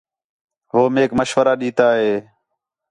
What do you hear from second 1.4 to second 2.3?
ݙیتا ہے